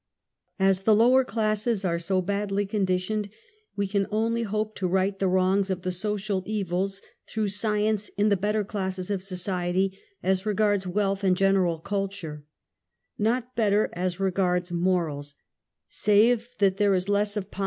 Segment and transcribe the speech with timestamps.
[0.57, 3.29] As the lower classes are so badly conditioned,
[3.75, 8.29] we can only hope to right the wrongs of the social evils, through science in
[8.29, 12.43] the better classes of society as regards wealth and general culture,
[13.19, 15.35] ^^ot better as regards morals,
[15.87, 17.57] save that there is less of the posi 86 UNMASKED.